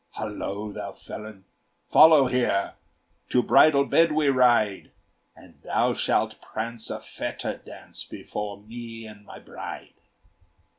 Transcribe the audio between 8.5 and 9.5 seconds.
me and my